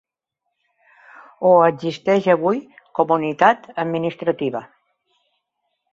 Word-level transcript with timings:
Ho 1.49 1.51
existeix 1.67 2.31
avui 2.35 2.63
com 3.01 3.15
unitat 3.19 3.69
administrativa. 3.85 4.67